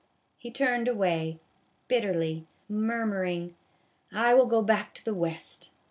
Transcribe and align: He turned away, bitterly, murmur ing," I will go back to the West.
He 0.39 0.49
turned 0.49 0.87
away, 0.87 1.37
bitterly, 1.87 2.47
murmur 2.67 3.23
ing," 3.23 3.55
I 4.11 4.33
will 4.33 4.47
go 4.47 4.63
back 4.63 4.95
to 4.95 5.05
the 5.05 5.13
West. 5.13 5.69